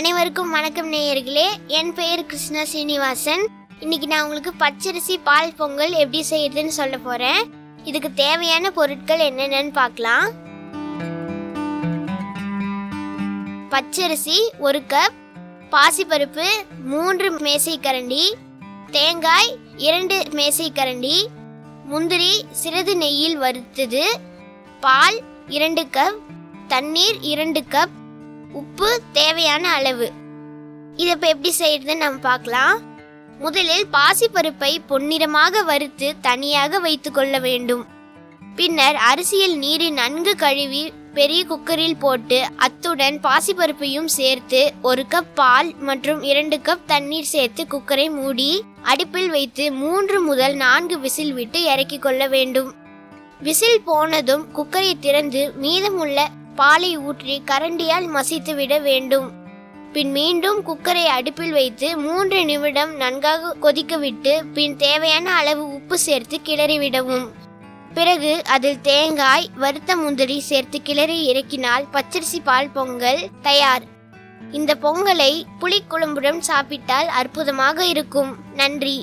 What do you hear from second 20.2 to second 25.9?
மேசைக்கரண்டி முந்திரி சிறிது நெய்யில் வறுத்தது பால் இரண்டு